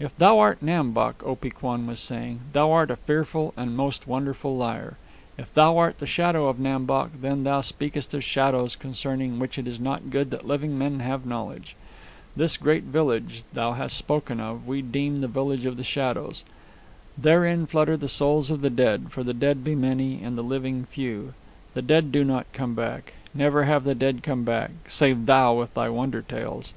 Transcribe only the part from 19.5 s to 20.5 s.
be many and the